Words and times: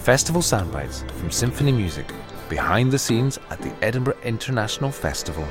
Festival 0.00 0.40
soundbites 0.40 1.08
from 1.10 1.30
symphony 1.30 1.72
music 1.72 2.10
behind 2.48 2.90
the 2.90 2.98
scenes 2.98 3.38
at 3.50 3.60
the 3.60 3.70
Edinburgh 3.84 4.16
International 4.24 4.90
Festival. 4.90 5.46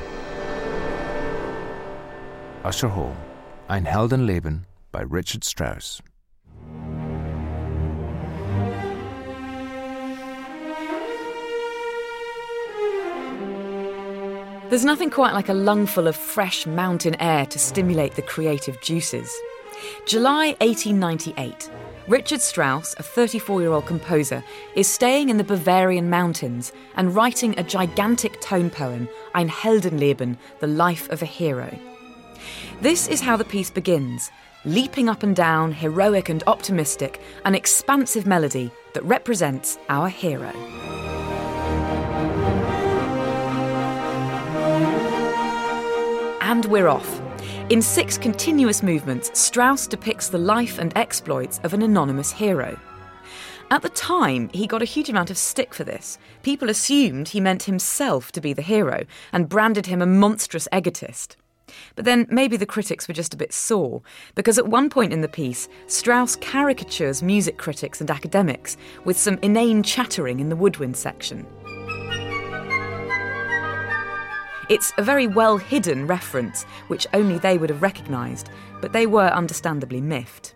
Usher 2.64 2.88
Hall, 2.88 3.16
Ein 3.68 3.84
Heldenleben 3.84 4.64
by 4.90 5.02
Richard 5.02 5.44
Strauss. 5.44 6.02
There's 14.68 14.84
nothing 14.84 15.10
quite 15.10 15.32
like 15.32 15.48
a 15.48 15.54
lungful 15.54 16.08
of 16.08 16.16
fresh 16.16 16.66
mountain 16.66 17.14
air 17.20 17.46
to 17.46 17.58
stimulate 17.60 18.16
the 18.16 18.22
creative 18.22 18.80
juices. 18.80 19.32
July 20.06 20.56
1898. 20.60 21.70
Richard 22.10 22.40
Strauss, 22.40 22.92
a 22.98 23.04
34 23.04 23.60
year 23.60 23.70
old 23.70 23.86
composer, 23.86 24.42
is 24.74 24.88
staying 24.88 25.28
in 25.28 25.36
the 25.36 25.44
Bavarian 25.44 26.10
mountains 26.10 26.72
and 26.96 27.14
writing 27.14 27.56
a 27.56 27.62
gigantic 27.62 28.40
tone 28.40 28.68
poem, 28.68 29.08
Ein 29.36 29.48
Heldenleben, 29.48 30.36
the 30.58 30.66
life 30.66 31.08
of 31.10 31.22
a 31.22 31.24
hero. 31.24 31.72
This 32.80 33.06
is 33.06 33.20
how 33.20 33.36
the 33.36 33.44
piece 33.44 33.70
begins 33.70 34.28
leaping 34.64 35.08
up 35.08 35.22
and 35.22 35.36
down, 35.36 35.70
heroic 35.70 36.28
and 36.28 36.42
optimistic, 36.48 37.20
an 37.44 37.54
expansive 37.54 38.26
melody 38.26 38.72
that 38.92 39.04
represents 39.04 39.78
our 39.88 40.08
hero. 40.08 40.50
And 46.40 46.64
we're 46.64 46.88
off. 46.88 47.29
In 47.70 47.80
six 47.80 48.18
continuous 48.18 48.82
movements, 48.82 49.30
Strauss 49.38 49.86
depicts 49.86 50.28
the 50.28 50.38
life 50.38 50.80
and 50.80 50.92
exploits 50.96 51.60
of 51.62 51.72
an 51.72 51.82
anonymous 51.82 52.32
hero. 52.32 52.76
At 53.70 53.82
the 53.82 53.88
time, 53.90 54.50
he 54.52 54.66
got 54.66 54.82
a 54.82 54.86
huge 54.86 55.08
amount 55.08 55.30
of 55.30 55.38
stick 55.38 55.72
for 55.72 55.84
this. 55.84 56.18
People 56.42 56.68
assumed 56.68 57.28
he 57.28 57.38
meant 57.38 57.62
himself 57.62 58.32
to 58.32 58.40
be 58.40 58.52
the 58.52 58.60
hero 58.60 59.04
and 59.32 59.48
branded 59.48 59.86
him 59.86 60.02
a 60.02 60.06
monstrous 60.06 60.66
egotist. 60.72 61.36
But 61.94 62.06
then 62.06 62.26
maybe 62.28 62.56
the 62.56 62.66
critics 62.66 63.06
were 63.06 63.14
just 63.14 63.34
a 63.34 63.36
bit 63.36 63.52
sore, 63.52 64.02
because 64.34 64.58
at 64.58 64.66
one 64.66 64.90
point 64.90 65.12
in 65.12 65.20
the 65.20 65.28
piece, 65.28 65.68
Strauss 65.86 66.34
caricatures 66.34 67.22
music 67.22 67.56
critics 67.56 68.00
and 68.00 68.10
academics 68.10 68.76
with 69.04 69.16
some 69.16 69.38
inane 69.42 69.84
chattering 69.84 70.40
in 70.40 70.48
the 70.48 70.56
woodwind 70.56 70.96
section. 70.96 71.46
It's 74.70 74.92
a 74.98 75.02
very 75.02 75.26
well 75.26 75.56
hidden 75.56 76.06
reference, 76.06 76.62
which 76.86 77.04
only 77.12 77.38
they 77.38 77.58
would 77.58 77.70
have 77.70 77.82
recognised, 77.82 78.50
but 78.80 78.92
they 78.92 79.04
were 79.04 79.26
understandably 79.26 80.00
miffed. 80.00 80.54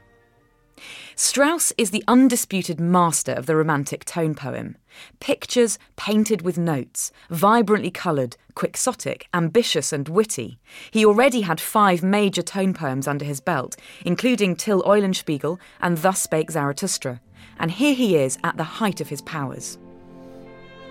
Strauss 1.16 1.72
is 1.76 1.90
the 1.90 2.04
undisputed 2.06 2.78
master 2.78 3.32
of 3.32 3.46
the 3.46 3.56
romantic 3.56 4.04
tone 4.04 4.36
poem. 4.36 4.76
Pictures 5.18 5.80
painted 5.96 6.42
with 6.42 6.56
notes, 6.56 7.10
vibrantly 7.28 7.90
coloured, 7.90 8.36
quixotic, 8.54 9.26
ambitious, 9.34 9.92
and 9.92 10.08
witty. 10.08 10.60
He 10.92 11.04
already 11.04 11.40
had 11.40 11.60
five 11.60 12.04
major 12.04 12.42
tone 12.42 12.72
poems 12.72 13.08
under 13.08 13.24
his 13.24 13.40
belt, 13.40 13.74
including 14.04 14.54
Till 14.54 14.84
Eulenspiegel 14.84 15.58
and 15.80 15.98
Thus 15.98 16.22
Spake 16.22 16.52
Zarathustra. 16.52 17.20
And 17.58 17.72
here 17.72 17.94
he 17.94 18.16
is 18.16 18.38
at 18.44 18.56
the 18.56 18.62
height 18.78 19.00
of 19.00 19.08
his 19.08 19.22
powers. 19.22 19.76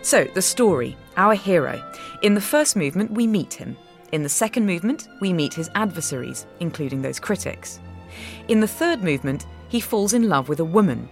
So, 0.04 0.26
the 0.26 0.42
story, 0.42 0.98
our 1.16 1.34
hero. 1.34 1.82
In 2.24 2.34
the 2.34 2.42
first 2.42 2.76
movement, 2.76 3.10
we 3.12 3.26
meet 3.26 3.54
him. 3.54 3.78
In 4.12 4.22
the 4.22 4.28
second 4.28 4.66
movement, 4.66 5.08
we 5.22 5.32
meet 5.32 5.54
his 5.54 5.70
adversaries, 5.76 6.46
including 6.60 7.02
those 7.02 7.22
critics. 7.22 7.80
In 8.50 8.60
the 8.60 8.68
third 8.68 9.02
movement, 9.02 9.46
he 9.70 9.80
falls 9.80 10.12
in 10.12 10.28
love 10.28 10.50
with 10.50 10.60
a 10.60 10.66
woman. 10.66 11.08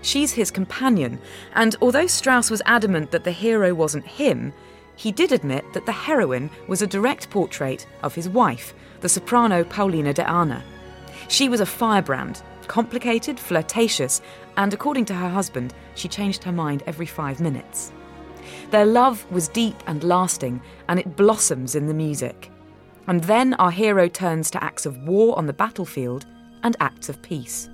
She's 0.00 0.32
his 0.32 0.52
companion, 0.52 1.18
and 1.54 1.74
although 1.82 2.06
Strauss 2.06 2.48
was 2.48 2.62
adamant 2.66 3.10
that 3.10 3.24
the 3.24 3.32
hero 3.32 3.74
wasn't 3.74 4.06
him, 4.06 4.52
he 4.94 5.10
did 5.10 5.32
admit 5.32 5.64
that 5.74 5.84
the 5.84 5.90
heroine 5.90 6.48
was 6.68 6.82
a 6.82 6.86
direct 6.86 7.28
portrait 7.30 7.84
of 8.04 8.14
his 8.14 8.28
wife, 8.28 8.74
the 9.00 9.08
soprano 9.08 9.64
Paulina 9.64 10.12
de 10.12 10.22
Ahna. 10.22 10.62
She 11.26 11.48
was 11.48 11.58
a 11.58 11.66
firebrand, 11.66 12.42
complicated, 12.68 13.40
flirtatious, 13.40 14.22
and 14.56 14.72
according 14.72 15.06
to 15.06 15.14
her 15.14 15.28
husband, 15.28 15.74
she 15.96 16.06
changed 16.06 16.44
her 16.44 16.52
mind 16.52 16.84
every 16.86 17.06
five 17.06 17.40
minutes. 17.40 17.90
Their 18.70 18.86
love 18.86 19.30
was 19.30 19.48
deep 19.48 19.76
and 19.86 20.02
lasting, 20.04 20.60
and 20.88 20.98
it 20.98 21.16
blossoms 21.16 21.74
in 21.74 21.86
the 21.86 21.94
music. 21.94 22.50
And 23.06 23.22
then 23.24 23.54
our 23.54 23.70
hero 23.70 24.08
turns 24.08 24.50
to 24.50 24.62
acts 24.64 24.86
of 24.86 24.98
war 24.98 25.36
on 25.38 25.46
the 25.46 25.52
battlefield 25.52 26.26
and 26.62 26.76
acts 26.80 27.08
of 27.08 27.22
peace. 27.22 27.68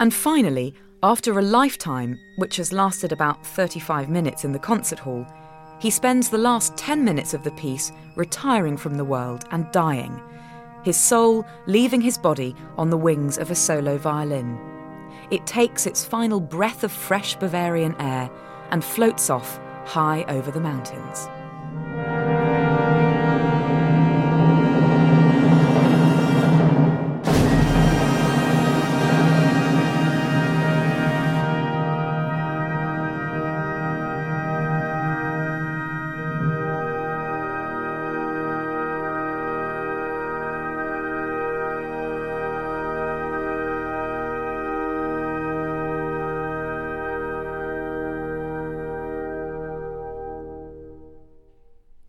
And 0.00 0.12
finally, 0.12 0.74
after 1.02 1.38
a 1.38 1.42
lifetime, 1.42 2.18
which 2.36 2.56
has 2.56 2.72
lasted 2.72 3.12
about 3.12 3.44
35 3.44 4.08
minutes 4.08 4.44
in 4.44 4.52
the 4.52 4.58
concert 4.58 5.00
hall, 5.00 5.26
he 5.80 5.90
spends 5.90 6.28
the 6.28 6.38
last 6.38 6.76
10 6.76 7.04
minutes 7.04 7.34
of 7.34 7.42
the 7.42 7.50
piece 7.52 7.90
retiring 8.14 8.76
from 8.76 8.96
the 8.96 9.04
world 9.04 9.44
and 9.50 9.70
dying, 9.72 10.22
his 10.84 10.96
soul 10.96 11.44
leaving 11.66 12.00
his 12.00 12.16
body 12.16 12.54
on 12.78 12.88
the 12.88 12.96
wings 12.96 13.36
of 13.36 13.50
a 13.50 13.54
solo 13.56 13.98
violin. 13.98 14.58
It 15.32 15.44
takes 15.44 15.86
its 15.86 16.04
final 16.04 16.38
breath 16.38 16.84
of 16.84 16.92
fresh 16.92 17.34
Bavarian 17.34 17.96
air 18.00 18.30
and 18.72 18.84
floats 18.84 19.30
off 19.30 19.60
high 19.84 20.24
over 20.28 20.50
the 20.50 20.60
mountains. 20.60 21.28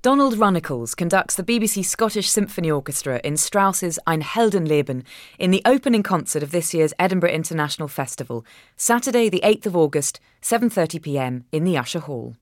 Donald 0.04 0.34
Runnicles 0.34 0.98
conducts 0.98 1.36
the 1.36 1.46
BBC 1.46 1.86
Scottish 1.86 2.30
Symphony 2.30 2.70
Orchestra 2.70 3.22
in 3.24 3.38
Strauss's 3.38 3.98
Ein 4.06 4.22
Heldenleben 4.22 5.04
in 5.40 5.52
the 5.52 5.62
opening 5.64 6.04
concert 6.04 6.44
of 6.44 6.52
this 6.52 6.74
year's 6.74 6.94
Edinburgh 7.00 7.30
International 7.30 7.88
Festival, 7.88 8.46
Saturday 8.76 9.30
the 9.30 9.40
8th 9.46 9.66
of 9.66 9.78
August, 9.78 10.20
7:30 10.42 11.02
p.m. 11.02 11.46
in 11.54 11.64
the 11.64 11.78
Usher 11.78 12.00
Hall. 12.00 12.36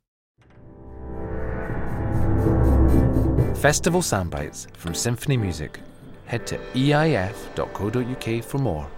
Festival 3.57 4.01
soundbites 4.01 4.65
from 4.75 4.95
symphony 4.95 5.37
music. 5.37 5.81
Head 6.25 6.47
to 6.47 6.57
eif.co.uk 6.73 8.43
for 8.43 8.57
more. 8.57 8.89